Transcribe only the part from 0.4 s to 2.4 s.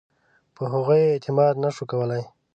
په هغوی یې اعتماد نه شو کولای.